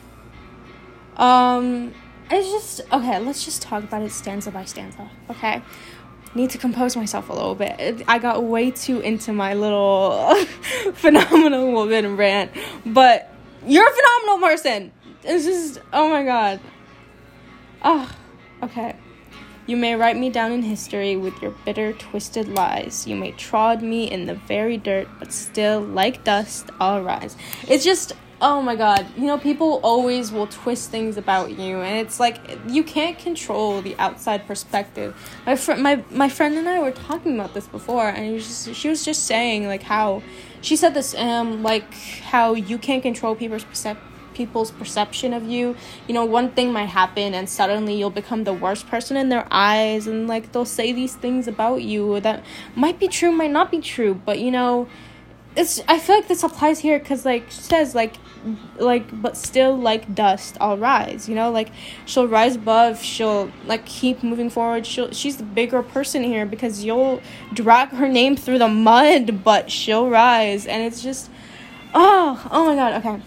Um, 1.18 1.94
it's 2.32 2.50
just 2.50 2.82
okay. 2.92 3.20
Let's 3.20 3.46
just 3.46 3.62
talk 3.62 3.84
about 3.84 4.02
it 4.02 4.12
stanza 4.12 4.52
by 4.52 4.66
stanza. 4.66 5.10
Okay. 5.30 5.62
Need 6.36 6.50
to 6.52 6.58
compose 6.58 6.96
myself 6.96 7.30
a 7.30 7.34
little 7.34 7.54
bit. 7.54 8.04
I 8.08 8.18
got 8.18 8.44
way 8.44 8.72
too 8.72 9.00
into 9.02 9.34
my 9.34 9.54
little 9.54 10.34
phenomenal 10.94 11.72
woman 11.72 12.18
rant, 12.18 12.52
but 12.86 13.33
you're 13.66 13.88
a 13.88 13.94
phenomenal 13.94 14.48
person. 14.48 14.92
it's 15.24 15.46
just 15.46 15.82
oh 15.92 16.10
my 16.10 16.24
god. 16.24 16.60
Ah, 17.82 18.16
oh, 18.62 18.66
okay. 18.66 18.96
You 19.66 19.78
may 19.78 19.96
write 19.96 20.18
me 20.18 20.30
down 20.30 20.52
in 20.52 20.62
history 20.62 21.16
with 21.16 21.42
your 21.42 21.52
bitter, 21.64 21.94
twisted 21.94 22.50
lies. 22.50 23.08
You 23.08 23.16
may 23.16 23.32
trod 23.32 23.82
me 23.82 24.12
in 24.12 24.26
the 24.26 24.36
very 24.36 24.76
dirt, 24.76 25.08
but 25.20 25.32
still, 25.32 25.80
like 25.80 26.26
dust, 26.26 26.70
I'll 26.82 27.02
rise. 27.02 27.38
It's 27.70 27.86
just, 27.86 28.12
oh 28.42 28.62
my 28.62 28.76
god. 28.76 29.08
You 29.16 29.24
know, 29.24 29.38
people 29.38 29.80
always 29.82 30.34
will 30.34 30.48
twist 30.48 30.92
things 30.92 31.16
about 31.16 31.58
you, 31.58 31.80
and 31.80 32.06
it's 32.06 32.20
like 32.20 32.40
you 32.68 32.84
can't 32.84 33.18
control 33.18 33.82
the 33.82 33.96
outside 34.00 34.46
perspective. 34.46 35.16
My 35.46 35.56
friend, 35.56 35.82
my 35.82 36.04
my 36.12 36.28
friend 36.28 36.58
and 36.58 36.68
I 36.68 36.80
were 36.80 36.92
talking 36.92 37.36
about 37.36 37.54
this 37.54 37.68
before, 37.68 38.10
and 38.10 38.34
was 38.34 38.46
just, 38.46 38.76
she 38.76 38.90
was 38.90 39.06
just 39.06 39.26
saying 39.26 39.68
like 39.68 39.84
how 39.84 40.22
she 40.64 40.76
said 40.76 40.96
this 40.96 41.14
um 41.16 41.62
like 41.62 41.94
how 42.24 42.54
you 42.54 42.80
can't 42.80 43.04
control 43.04 43.36
people's 43.36 43.64
perception 43.64 44.10
people's 44.34 44.72
perception 44.72 45.34
of 45.34 45.44
you. 45.44 45.76
You 46.08 46.14
know, 46.14 46.26
one 46.26 46.52
thing 46.52 46.74
might 46.74 46.88
happen 46.88 47.34
and 47.34 47.48
suddenly 47.48 47.96
you'll 47.96 48.10
become 48.10 48.44
the 48.44 48.54
worst 48.54 48.88
person 48.88 49.16
in 49.16 49.30
their 49.30 49.48
eyes 49.52 50.08
and 50.08 50.28
like 50.28 50.52
they'll 50.52 50.66
say 50.66 50.92
these 50.92 51.16
things 51.16 51.48
about 51.48 51.84
you 51.84 52.20
that 52.22 52.44
might 52.76 53.00
be 53.00 53.08
true, 53.08 53.32
might 53.32 53.52
not 53.52 53.72
be 53.72 53.80
true, 53.80 54.16
but 54.16 54.40
you 54.40 54.52
know, 54.52 54.88
it's 55.56 55.82
I 55.88 56.00
feel 56.00 56.16
like 56.16 56.28
this 56.28 56.44
applies 56.44 56.80
here 56.80 57.00
cuz 57.00 57.26
like 57.26 57.46
she 57.50 57.62
says 57.62 57.94
like 57.96 58.16
like 58.78 59.22
but 59.22 59.38
still 59.38 59.78
like 59.78 60.14
dust 60.14 60.58
I'll 60.60 60.78
rise, 60.78 61.30
you 61.30 61.36
know? 61.36 61.52
Like 61.52 61.70
she'll 62.06 62.28
rise 62.28 62.56
above, 62.56 63.02
she'll 63.02 63.52
like 63.66 63.86
keep 63.86 64.24
moving 64.24 64.50
forward. 64.50 64.86
She'll 64.86 65.12
she's 65.12 65.38
the 65.38 65.44
bigger 65.44 65.82
person 65.82 66.24
here 66.24 66.46
because 66.46 66.84
you'll 66.84 67.22
drag 67.54 67.90
her 67.90 68.08
name 68.08 68.36
through 68.36 68.60
the 68.60 68.68
mud, 68.68 69.44
but 69.44 69.72
she'll 69.72 70.10
rise 70.10 70.66
and 70.66 70.84
it's 70.84 71.02
just 71.02 71.30
oh, 71.94 72.48
oh 72.52 72.66
my 72.66 72.76
god, 72.76 73.06
okay. 73.06 73.24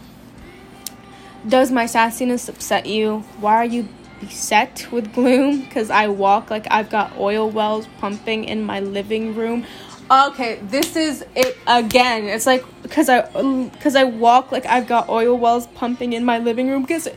Does 1.49 1.71
my 1.71 1.85
sassiness 1.85 2.49
upset 2.49 2.87
you? 2.87 3.21
Why 3.39 3.55
are 3.57 3.65
you 3.65 3.89
beset 4.21 4.89
with 4.91 5.13
gloom? 5.15 5.61
Because 5.61 5.91
I 5.91 6.09
walk 6.09 6.51
like 6.51 6.67
I've 6.71 6.91
got 6.91 7.17
oil 7.19 7.49
wells 7.49 7.87
pumping 7.99 8.45
in 8.45 8.63
my 8.65 8.81
living 8.81 9.35
room. 9.35 9.65
Okay, 10.09 10.61
this 10.63 10.95
is 10.95 11.25
it 11.35 11.59
again. 11.67 12.27
It's 12.27 12.47
like 12.47 12.65
because 12.83 13.09
I 13.09 13.21
um, 13.21 13.69
because 13.71 13.97
I 13.97 14.05
walk 14.05 14.53
like 14.53 14.65
I've 14.65 14.87
got 14.87 15.09
oil 15.09 15.37
wells 15.37 15.67
pumping 15.69 16.13
in 16.13 16.25
my 16.25 16.39
living 16.39 16.69
room 16.69 16.83
because 16.83 17.09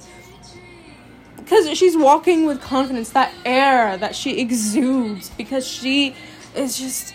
because 1.35 1.77
she's 1.77 1.95
walking 1.95 2.47
with 2.47 2.61
confidence. 2.61 3.11
That 3.11 3.31
air 3.45 3.95
that 3.97 4.15
she 4.15 4.39
exudes 4.39 5.29
because 5.37 5.67
she 5.67 6.15
is 6.55 6.79
just 6.79 7.13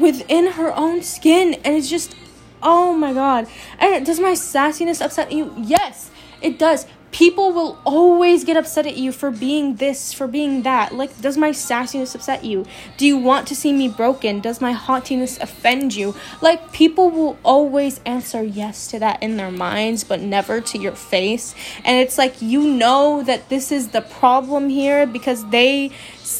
within 0.00 0.52
her 0.52 0.72
own 0.76 1.02
skin 1.02 1.54
and 1.64 1.74
it's 1.74 1.90
just 1.90 2.14
Oh 2.62 2.92
my 2.92 3.12
god. 3.12 3.48
And 3.78 4.04
does 4.06 4.20
my 4.20 4.32
sassiness 4.32 5.04
upset 5.04 5.32
you? 5.32 5.52
Yes, 5.58 6.10
it 6.40 6.58
does. 6.58 6.86
People 7.10 7.52
will 7.52 7.78
always 7.84 8.44
get 8.44 8.56
upset 8.56 8.86
at 8.86 8.96
you 8.96 9.12
for 9.12 9.30
being 9.30 9.76
this, 9.76 10.12
for 10.12 10.26
being 10.26 10.62
that. 10.62 10.94
Like, 10.94 11.20
does 11.20 11.36
my 11.36 11.50
sassiness 11.50 12.14
upset 12.14 12.44
you? 12.44 12.66
Do 12.96 13.06
you 13.06 13.16
want 13.16 13.48
to 13.48 13.54
see 13.54 13.72
me 13.72 13.88
broken? 13.88 14.40
Does 14.40 14.60
my 14.60 14.72
haughtiness 14.72 15.38
offend 15.40 15.94
you? 15.94 16.14
Like, 16.40 16.72
people 16.72 17.10
will 17.10 17.38
always 17.42 18.00
answer 18.04 18.42
yes 18.42 18.88
to 18.88 18.98
that 18.98 19.22
in 19.22 19.36
their 19.36 19.50
minds, 19.50 20.04
but 20.04 20.20
never 20.20 20.60
to 20.60 20.78
your 20.78 20.94
face. 20.94 21.54
And 21.84 21.96
it's 21.96 22.18
like, 22.18 22.42
you 22.42 22.62
know 22.62 23.22
that 23.22 23.48
this 23.48 23.72
is 23.72 23.88
the 23.88 24.02
problem 24.02 24.68
here 24.68 25.06
because 25.06 25.48
they 25.50 25.90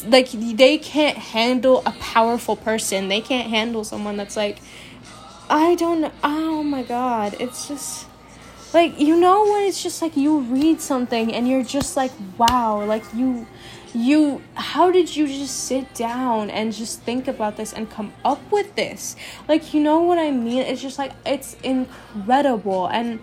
like 0.05 0.29
they 0.31 0.77
can't 0.77 1.17
handle 1.17 1.81
a 1.85 1.91
powerful 1.93 2.55
person. 2.55 3.07
They 3.07 3.21
can't 3.21 3.49
handle 3.49 3.83
someone 3.83 4.17
that's 4.17 4.37
like 4.37 4.59
I 5.49 5.75
don't 5.75 6.11
oh 6.23 6.63
my 6.63 6.83
god, 6.83 7.35
it's 7.39 7.67
just 7.67 8.05
like 8.73 8.99
you 8.99 9.19
know 9.19 9.43
when 9.43 9.63
it's 9.63 9.81
just 9.81 10.01
like 10.01 10.15
you 10.15 10.39
read 10.41 10.81
something 10.81 11.33
and 11.33 11.47
you're 11.47 11.63
just 11.63 11.97
like 11.97 12.11
wow, 12.37 12.83
like 12.85 13.03
you 13.13 13.47
you 13.93 14.41
how 14.53 14.91
did 14.91 15.15
you 15.15 15.27
just 15.27 15.65
sit 15.65 15.93
down 15.95 16.49
and 16.49 16.73
just 16.73 17.01
think 17.01 17.27
about 17.27 17.57
this 17.57 17.73
and 17.73 17.89
come 17.89 18.13
up 18.23 18.39
with 18.51 18.75
this? 18.75 19.15
Like 19.47 19.73
you 19.73 19.81
know 19.81 19.99
what 20.01 20.19
I 20.19 20.31
mean? 20.31 20.61
It's 20.61 20.81
just 20.81 20.99
like 20.99 21.13
it's 21.25 21.55
incredible 21.63 22.87
and 22.87 23.19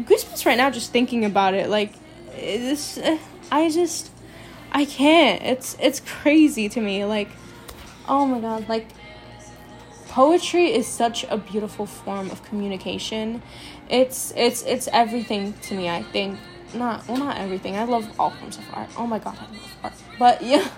goosebumps 0.00 0.44
right 0.46 0.56
now 0.56 0.70
just 0.70 0.92
thinking 0.92 1.24
about 1.24 1.54
it. 1.54 1.68
Like 1.68 1.92
this 2.34 2.98
uh, 2.98 3.18
I 3.50 3.70
just 3.70 4.10
I 4.72 4.84
can't. 4.84 5.42
It's 5.42 5.76
it's 5.80 6.00
crazy 6.00 6.68
to 6.68 6.80
me. 6.80 7.04
Like 7.04 7.28
oh 8.08 8.26
my 8.26 8.40
god, 8.40 8.68
like 8.68 8.86
poetry 10.10 10.74
is 10.74 10.86
such 10.86 11.24
a 11.30 11.38
beautiful 11.38 11.86
form 11.86 12.30
of 12.30 12.42
communication. 12.44 13.42
It's 13.88 14.32
it's 14.36 14.62
it's 14.64 14.88
everything 14.92 15.54
to 15.62 15.74
me. 15.74 15.88
I 15.88 16.02
think 16.02 16.38
not 16.74 17.06
well 17.08 17.18
not 17.18 17.38
everything. 17.38 17.76
I 17.76 17.84
love 17.84 18.06
all 18.18 18.30
forms 18.30 18.58
of 18.58 18.64
art. 18.74 18.90
Oh 18.96 19.06
my 19.06 19.18
god, 19.18 19.38
I 19.38 19.46
love 19.52 19.76
art. 19.84 19.92
But 20.18 20.42
yeah, 20.52 20.68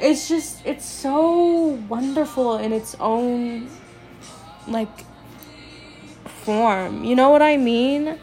it's 0.00 0.28
just 0.28 0.64
it's 0.64 0.86
so 0.86 1.78
wonderful 1.88 2.56
in 2.56 2.72
its 2.72 2.96
own 2.98 3.68
like 4.66 5.04
form. 6.24 7.04
You 7.04 7.14
know 7.14 7.28
what 7.28 7.42
I 7.42 7.58
mean? 7.58 8.18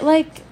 Like 0.00 0.42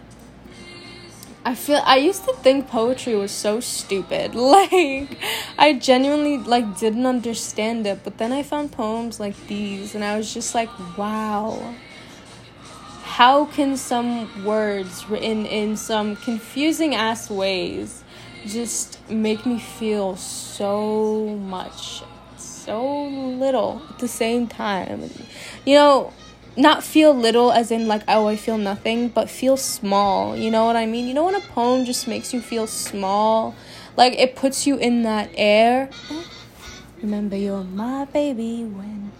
I 1.47 1.55
feel 1.55 1.81
I 1.85 1.99
used 1.99 2.25
to 2.25 2.33
think 2.33 2.69
poetry 2.69 3.15
was 3.15 3.31
so 3.31 3.61
stupid. 3.61 4.35
Like 4.55 5.17
I 5.57 5.75
genuinely 5.75 6.39
like 6.39 6.79
didn't 6.79 7.07
understand 7.07 7.87
it, 7.87 8.01
but 8.03 8.19
then 8.19 8.33
I 8.33 8.43
found 8.43 8.73
poems 8.73 9.21
like 9.21 9.47
these 9.47 9.95
and 9.95 10.05
I 10.05 10.17
was 10.17 10.33
just 10.33 10.55
like, 10.55 10.71
wow. 10.99 11.75
How 13.03 13.45
can 13.45 13.77
some 13.77 14.45
words 14.45 15.09
written 15.09 15.47
in 15.47 15.77
some 15.77 16.17
confusing 16.17 16.95
ass 16.95 17.31
ways 17.31 18.03
just 18.45 18.99
make 19.09 19.47
me 19.47 19.61
feel 19.61 20.17
so 20.17 21.27
much, 21.27 22.03
so 22.37 23.05
little 23.05 23.81
at 23.91 24.01
the 24.01 24.09
same 24.09 24.49
time? 24.49 25.09
You 25.65 25.75
know, 25.77 26.13
not 26.57 26.83
feel 26.83 27.13
little 27.13 27.51
as 27.51 27.71
in 27.71 27.89
like 27.89 28.03
oh 28.07 28.29
i 28.29 28.37
feel 28.37 28.57
nothing 28.57 29.09
but 29.09 29.29
feel 29.29 29.57
small 29.57 30.37
you 30.37 30.51
know 30.53 30.65
what 30.65 30.77
i 30.77 30.87
mean 30.87 31.09
you 31.09 31.13
know 31.13 31.25
when 31.25 31.35
a 31.35 31.41
poem 31.41 31.85
just 31.85 32.07
makes 32.07 32.33
you 32.33 32.41
feel 32.41 32.67
small 32.67 33.55
like 33.97 34.15
it 34.19 34.37
puts 34.37 34.67
you 34.67 34.77
in 34.77 35.03
that 35.03 35.31
air. 35.35 35.91
Remember 37.03 37.37
you're 37.37 37.65
my 37.65 38.07
baby 38.07 38.65
when 38.65 39.13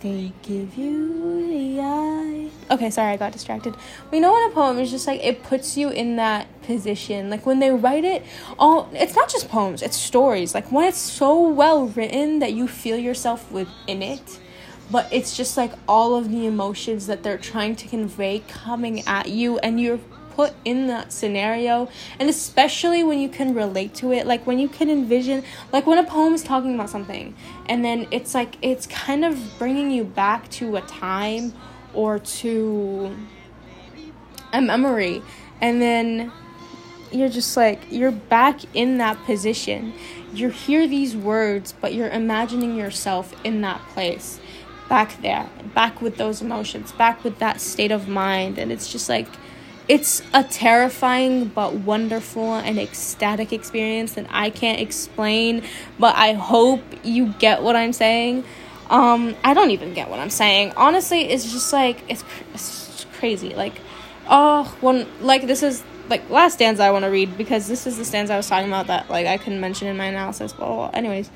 they 0.00 0.32
give 0.42 0.76
you 0.76 1.46
the 1.48 1.80
eye. 1.80 2.50
Okay 2.70 2.90
sorry 2.90 3.12
i 3.12 3.16
got 3.16 3.32
distracted. 3.32 3.74
We 4.10 4.20
know 4.20 4.32
when 4.32 4.50
a 4.50 4.54
poem 4.54 4.78
is 4.78 4.90
just 4.90 5.06
like 5.06 5.22
it 5.24 5.42
puts 5.42 5.76
you 5.76 5.90
in 5.90 6.16
that 6.16 6.46
position. 6.62 7.30
Like 7.30 7.46
when 7.46 7.58
they 7.58 7.70
write 7.70 8.04
it 8.04 8.22
all 8.58 8.90
it's 8.92 9.14
not 9.14 9.30
just 9.30 9.48
poems 9.48 9.82
it's 9.82 9.96
stories. 9.96 10.54
Like 10.54 10.70
when 10.70 10.86
it's 10.86 10.98
so 10.98 11.48
well 11.48 11.86
written 11.86 12.40
that 12.40 12.52
you 12.52 12.68
feel 12.68 12.98
yourself 12.98 13.50
within 13.50 14.02
it 14.02 14.38
but 14.90 15.08
it's 15.10 15.34
just 15.34 15.56
like 15.56 15.72
all 15.88 16.14
of 16.14 16.30
the 16.30 16.46
emotions 16.46 17.06
that 17.06 17.22
they're 17.22 17.38
trying 17.38 17.74
to 17.74 17.88
convey 17.88 18.40
coming 18.40 19.00
at 19.06 19.30
you 19.30 19.58
and 19.60 19.80
you're 19.80 19.98
put 20.34 20.52
in 20.64 20.86
that 20.86 21.12
scenario 21.12 21.88
and 22.18 22.28
especially 22.28 23.02
when 23.02 23.18
you 23.18 23.28
can 23.28 23.54
relate 23.54 23.94
to 23.94 24.12
it 24.12 24.26
like 24.26 24.46
when 24.46 24.58
you 24.58 24.68
can 24.68 24.88
envision 24.90 25.42
like 25.72 25.86
when 25.86 25.98
a 25.98 26.04
poem 26.04 26.34
is 26.34 26.42
talking 26.42 26.74
about 26.74 26.90
something 26.90 27.34
and 27.66 27.84
then 27.84 28.06
it's 28.10 28.34
like 28.34 28.56
it's 28.62 28.86
kind 28.86 29.24
of 29.24 29.38
bringing 29.58 29.90
you 29.90 30.04
back 30.04 30.48
to 30.50 30.76
a 30.76 30.80
time 30.82 31.52
or 31.94 32.18
to 32.18 33.14
a 34.52 34.60
memory 34.60 35.22
and 35.60 35.80
then 35.80 36.32
you're 37.10 37.28
just 37.28 37.56
like 37.56 37.80
you're 37.90 38.10
back 38.10 38.60
in 38.74 38.98
that 38.98 39.16
position 39.24 39.92
you 40.32 40.48
hear 40.48 40.86
these 40.88 41.16
words 41.16 41.74
but 41.80 41.92
you're 41.92 42.08
imagining 42.08 42.76
yourself 42.76 43.34
in 43.44 43.60
that 43.60 43.80
place 43.88 44.40
back 44.92 45.22
there, 45.22 45.48
back 45.74 46.02
with 46.02 46.18
those 46.18 46.42
emotions, 46.42 46.92
back 46.92 47.24
with 47.24 47.38
that 47.38 47.62
state 47.62 47.90
of 47.90 48.08
mind. 48.08 48.58
And 48.58 48.70
it's 48.70 48.92
just 48.92 49.08
like, 49.08 49.26
it's 49.88 50.22
a 50.32 50.44
terrifying 50.44 51.46
but 51.46 51.74
wonderful 51.74 52.54
and 52.54 52.78
ecstatic 52.78 53.52
experience 53.52 54.14
that 54.14 54.26
I 54.30 54.50
can't 54.50 54.80
explain, 54.80 55.64
but 55.98 56.14
I 56.16 56.34
hope 56.34 56.82
you 57.02 57.34
get 57.38 57.62
what 57.62 57.76
I'm 57.76 57.92
saying. 57.92 58.44
Um, 58.90 59.34
I 59.42 59.54
don't 59.54 59.70
even 59.70 59.94
get 59.94 60.08
what 60.10 60.18
I'm 60.18 60.30
saying. 60.30 60.72
Honestly, 60.76 61.22
it's 61.22 61.50
just 61.50 61.72
like, 61.72 62.02
it's, 62.08 62.24
it's 62.54 63.06
crazy. 63.14 63.54
Like, 63.54 63.80
oh, 64.28 64.76
one, 64.80 65.06
like, 65.20 65.46
this 65.46 65.62
is 65.62 65.82
like 66.08 66.28
last 66.28 66.54
stanza 66.54 66.82
I 66.82 66.90
want 66.90 67.04
to 67.04 67.10
read 67.10 67.38
because 67.38 67.68
this 67.68 67.86
is 67.86 67.96
the 67.96 68.04
stanza 68.04 68.34
I 68.34 68.36
was 68.36 68.48
talking 68.48 68.68
about 68.68 68.88
that 68.88 69.08
like 69.08 69.26
I 69.26 69.38
couldn't 69.38 69.60
mention 69.60 69.88
in 69.88 69.96
my 69.96 70.06
analysis. 70.06 70.52
But 70.52 70.90
anyways, 70.90 71.30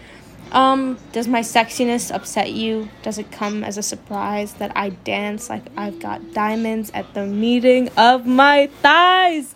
um, 0.53 0.99
does 1.13 1.29
my 1.29 1.41
sexiness 1.41 2.15
upset 2.15 2.53
you? 2.53 2.89
Does 3.03 3.19
it 3.19 3.31
come 3.31 3.65
as 3.65 3.79
a 3.79 3.83
surprise 3.83 4.55
that 4.55 4.73
I 4.77 4.91
dance 4.91 5.51
like 5.51 5.65
I've 5.77 5.99
got 6.01 6.33
diamonds 6.33 6.91
at 6.95 7.13
the 7.15 7.27
meeting 7.27 7.89
of 7.97 8.27
my 8.27 8.69
thighs? 8.83 9.55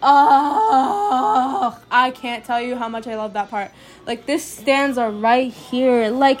Oh, 0.00 1.78
I 1.90 2.12
can't 2.12 2.44
tell 2.44 2.60
you 2.60 2.76
how 2.76 2.88
much 2.88 3.06
I 3.06 3.16
love 3.16 3.32
that 3.32 3.50
part. 3.50 3.72
Like 4.06 4.26
this 4.26 4.44
stanza 4.44 5.10
right 5.10 5.52
here. 5.52 6.10
Like 6.10 6.40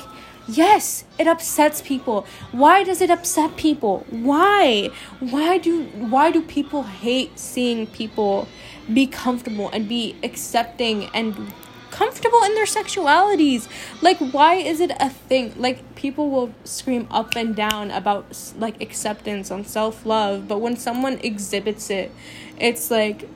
Yes, 0.50 1.04
it 1.18 1.26
upsets 1.26 1.82
people. 1.82 2.26
Why 2.52 2.82
does 2.82 3.02
it 3.02 3.10
upset 3.10 3.58
people? 3.58 4.06
Why? 4.08 4.90
Why 5.20 5.58
do 5.58 5.82
why 5.84 6.30
do 6.30 6.40
people 6.40 6.84
hate 6.84 7.38
seeing 7.38 7.86
people 7.86 8.48
be 8.90 9.06
comfortable 9.06 9.68
and 9.74 9.86
be 9.86 10.16
accepting 10.22 11.10
and 11.12 11.52
comfortable 11.98 12.42
in 12.44 12.54
their 12.54 12.64
sexualities? 12.64 13.68
Like 14.00 14.18
why 14.18 14.54
is 14.54 14.80
it 14.80 14.92
a 15.00 15.10
thing? 15.10 15.54
Like 15.56 15.78
people 15.94 16.30
will 16.30 16.50
scream 16.64 17.06
up 17.10 17.36
and 17.36 17.54
down 17.54 17.90
about 17.90 18.24
like 18.56 18.80
acceptance 18.80 19.50
and 19.50 19.66
self-love, 19.66 20.48
but 20.48 20.58
when 20.60 20.76
someone 20.76 21.18
exhibits 21.22 21.90
it, 21.90 22.12
it's 22.58 22.90
like 22.90 23.28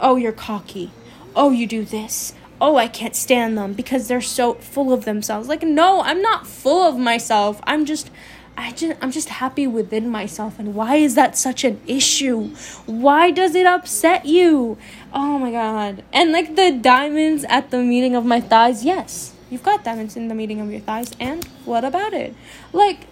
oh, 0.00 0.16
you're 0.16 0.32
cocky. 0.32 0.90
Oh, 1.36 1.50
you 1.50 1.66
do 1.66 1.84
this 1.84 2.34
oh, 2.62 2.76
I 2.76 2.86
can't 2.86 3.16
stand 3.16 3.58
them 3.58 3.72
because 3.72 4.06
they're 4.06 4.20
so 4.20 4.54
full 4.54 4.92
of 4.92 5.04
themselves. 5.04 5.48
Like, 5.48 5.64
no, 5.64 6.00
I'm 6.00 6.22
not 6.22 6.46
full 6.46 6.80
of 6.88 6.96
myself. 6.96 7.60
I'm 7.64 7.84
just 7.84 8.08
I 8.56 8.72
just 8.72 8.98
I'm 9.02 9.10
just 9.10 9.28
happy 9.28 9.66
within 9.66 10.08
myself 10.08 10.58
and 10.58 10.74
why 10.74 10.96
is 10.96 11.14
that 11.14 11.36
such 11.36 11.64
an 11.64 11.80
issue? 11.86 12.50
Why 12.86 13.30
does 13.30 13.54
it 13.54 13.66
upset 13.66 14.26
you? 14.26 14.76
Oh 15.12 15.38
my 15.38 15.50
god. 15.50 16.04
And 16.12 16.32
like 16.32 16.56
the 16.56 16.70
diamonds 16.70 17.44
at 17.48 17.70
the 17.70 17.78
meeting 17.78 18.14
of 18.14 18.24
my 18.24 18.40
thighs, 18.40 18.84
yes. 18.84 19.34
You've 19.50 19.62
got 19.62 19.84
diamonds 19.84 20.16
in 20.16 20.28
the 20.28 20.34
meeting 20.34 20.60
of 20.60 20.70
your 20.70 20.80
thighs 20.80 21.12
and 21.18 21.44
what 21.64 21.84
about 21.84 22.12
it? 22.12 22.34
Like 22.72 23.06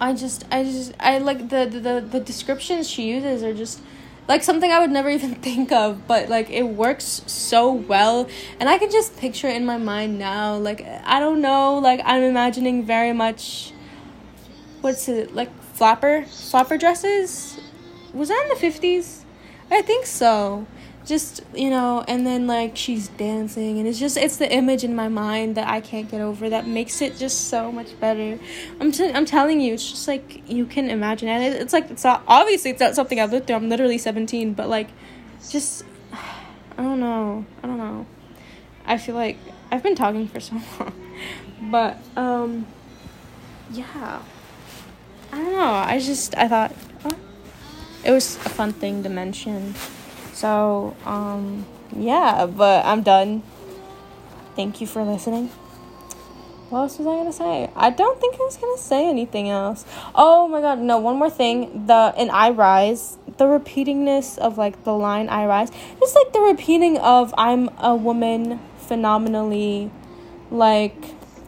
I 0.00 0.14
just 0.14 0.44
I 0.50 0.64
just 0.64 0.94
I 1.00 1.18
like 1.18 1.48
the 1.48 1.66
the 1.66 2.00
the 2.00 2.20
descriptions 2.20 2.88
she 2.88 3.08
uses 3.08 3.42
are 3.42 3.54
just 3.54 3.80
like 4.28 4.42
something 4.42 4.70
I 4.70 4.78
would 4.80 4.90
never 4.90 5.10
even 5.18 5.34
think 5.34 5.72
of, 5.72 6.06
but 6.06 6.28
like 6.28 6.50
it 6.50 6.62
works 6.64 7.22
so 7.26 7.72
well. 7.72 8.28
And 8.60 8.68
I 8.68 8.78
can 8.78 8.90
just 8.90 9.16
picture 9.16 9.48
it 9.48 9.56
in 9.56 9.66
my 9.66 9.78
mind 9.78 10.18
now. 10.18 10.56
Like, 10.56 10.84
I 11.04 11.20
don't 11.20 11.40
know, 11.40 11.78
like 11.78 12.00
I'm 12.04 12.22
imagining 12.22 12.84
very 12.84 13.12
much 13.12 13.71
what's 14.82 15.08
it 15.08 15.34
like 15.34 15.50
flapper 15.74 16.24
flapper 16.26 16.76
dresses? 16.76 17.58
Was 18.12 18.28
that 18.28 18.42
in 18.42 18.48
the 18.58 18.66
50s? 18.66 19.22
I 19.70 19.80
think 19.80 20.04
so. 20.04 20.66
Just 21.04 21.42
you 21.54 21.70
know 21.70 22.04
and 22.06 22.26
then 22.26 22.46
like 22.46 22.76
she's 22.76 23.08
dancing 23.08 23.78
and 23.78 23.88
it's 23.88 23.98
just 23.98 24.16
it's 24.16 24.36
the 24.36 24.52
image 24.52 24.84
in 24.84 24.94
my 24.94 25.08
mind 25.08 25.56
that 25.56 25.66
i 25.66 25.80
can't 25.80 26.08
get 26.08 26.20
over 26.20 26.48
that 26.48 26.64
makes 26.64 27.02
it 27.02 27.16
just 27.16 27.48
so 27.48 27.72
much 27.72 27.98
better. 27.98 28.38
I'm, 28.80 28.92
t- 28.92 29.10
I'm 29.10 29.24
telling 29.24 29.60
you 29.60 29.74
it's 29.74 29.90
just 29.90 30.06
like 30.06 30.48
you 30.48 30.64
can 30.64 30.90
imagine 30.90 31.28
it 31.28 31.54
it's 31.54 31.72
like 31.72 31.90
it's 31.90 32.04
not 32.04 32.22
obviously 32.28 32.70
it's 32.70 32.78
not 32.80 32.94
something 32.94 33.18
i've 33.18 33.32
lived 33.32 33.48
through. 33.48 33.56
I'm 33.56 33.68
literally 33.68 33.98
17 33.98 34.54
but 34.54 34.68
like 34.68 34.90
just 35.50 35.84
i 36.12 36.76
don't 36.76 37.00
know 37.00 37.44
i 37.64 37.66
don't 37.66 37.78
know. 37.78 38.06
I 38.86 38.96
feel 38.96 39.16
like 39.16 39.38
i've 39.72 39.82
been 39.82 39.96
talking 39.96 40.28
for 40.28 40.38
so 40.38 40.54
long 40.78 40.94
but 41.62 41.98
um 42.16 42.64
yeah 43.72 44.22
i 45.32 45.36
don't 45.36 45.52
know 45.52 45.74
i 45.74 45.98
just 45.98 46.36
i 46.36 46.46
thought 46.46 46.74
oh, 47.04 47.16
it 48.04 48.10
was 48.10 48.36
a 48.36 48.48
fun 48.48 48.72
thing 48.72 49.02
to 49.02 49.08
mention 49.08 49.74
so, 50.42 50.96
um, 51.04 51.66
yeah, 51.94 52.46
but 52.46 52.84
I'm 52.84 53.02
done. 53.02 53.44
Thank 54.56 54.80
you 54.80 54.88
for 54.88 55.04
listening. 55.04 55.48
What 56.68 56.80
else 56.80 56.98
was 56.98 57.06
I 57.06 57.16
gonna 57.16 57.32
say? 57.32 57.70
I 57.76 57.90
don't 57.90 58.18
think 58.18 58.34
I 58.34 58.38
was 58.38 58.56
gonna 58.56 58.76
say 58.76 59.08
anything 59.08 59.48
else. 59.50 59.84
Oh 60.14 60.48
my 60.48 60.60
god, 60.60 60.80
no, 60.80 60.98
one 60.98 61.16
more 61.16 61.30
thing. 61.30 61.86
The 61.86 62.12
in 62.16 62.30
I 62.30 62.50
Rise, 62.50 63.18
the 63.36 63.44
repeatingness 63.44 64.38
of 64.38 64.58
like 64.58 64.82
the 64.84 64.94
line 64.94 65.28
I 65.28 65.46
Rise, 65.46 65.70
just 66.00 66.16
like 66.16 66.32
the 66.32 66.40
repeating 66.40 66.98
of 66.98 67.32
I'm 67.38 67.68
a 67.78 67.94
woman 67.94 68.58
phenomenally 68.78 69.92
like 70.50 70.96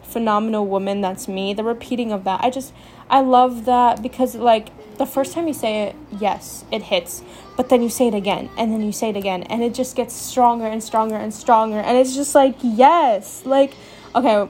phenomenal 0.03 0.65
woman 0.67 1.01
that's 1.01 1.27
me. 1.27 1.53
The 1.53 1.63
repeating 1.63 2.11
of 2.11 2.23
that. 2.23 2.41
I 2.43 2.49
just 2.49 2.71
I 3.09 3.21
love 3.21 3.65
that 3.65 4.01
because 4.01 4.35
like 4.35 4.69
the 4.97 5.05
first 5.05 5.33
time 5.33 5.47
you 5.47 5.53
say 5.53 5.83
it, 5.83 5.95
yes, 6.19 6.65
it 6.71 6.83
hits. 6.83 7.23
But 7.57 7.69
then 7.69 7.81
you 7.81 7.89
say 7.89 8.07
it 8.07 8.13
again, 8.13 8.49
and 8.57 8.71
then 8.71 8.81
you 8.81 8.91
say 8.91 9.09
it 9.09 9.17
again, 9.17 9.43
and 9.43 9.63
it 9.63 9.73
just 9.73 9.95
gets 9.95 10.13
stronger 10.13 10.65
and 10.65 10.83
stronger 10.83 11.15
and 11.15 11.33
stronger. 11.33 11.79
And 11.79 11.97
it's 11.97 12.13
just 12.15 12.35
like, 12.35 12.55
yes. 12.61 13.45
Like, 13.45 13.73
okay, 14.13 14.49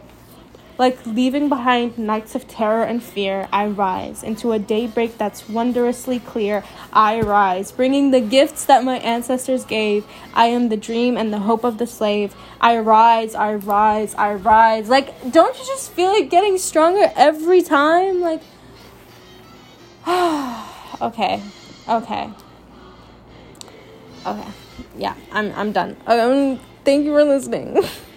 like 0.78 1.06
leaving 1.06 1.48
behind 1.48 1.98
nights 1.98 2.36
of 2.36 2.48
terror 2.48 2.84
and 2.84 3.02
fear, 3.02 3.48
I 3.52 3.68
rise 3.68 4.24
into 4.24 4.52
a 4.52 4.60
daybreak 4.60 5.18
that's 5.18 5.48
wondrously 5.48 6.20
clear. 6.20 6.64
I 6.92 7.22
rise, 7.22 7.72
bringing 7.72 8.12
the 8.12 8.20
gifts 8.20 8.66
that 8.66 8.84
my 8.84 8.98
ancestors 8.98 9.64
gave. 9.66 10.06
I 10.34 10.48
am 10.48 10.70
the 10.70 10.78
dream 10.78 11.18
and 11.18 11.32
the 11.32 11.40
hope 11.40 11.64
of 11.64 11.78
the 11.78 11.88
slave. 11.88 12.36
I 12.60 12.78
rise, 12.80 13.36
I 13.36 13.56
rise, 13.56 14.16
I 14.16 14.34
rise. 14.34 14.90
Like, 14.90 15.32
don't 15.32 15.58
you 15.58 15.66
just 15.66 15.92
feel 15.92 16.12
it 16.12 16.30
getting 16.30 16.58
stronger 16.58 17.12
every 17.16 17.62
time? 17.62 18.20
Like, 18.20 18.42
okay. 21.02 21.42
Okay. 21.88 22.30
Okay. 24.26 24.48
Yeah, 24.98 25.16
I'm 25.32 25.52
I'm 25.54 25.72
done. 25.72 25.96
Um, 26.08 26.60
thank 26.84 27.06
you 27.06 27.12
for 27.12 27.24
listening. 27.24 27.84